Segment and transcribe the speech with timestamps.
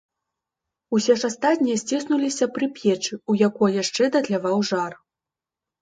[0.97, 4.93] Усе ж астатнія сціснуліся пры печы, у якой яшчэ датляваў жар.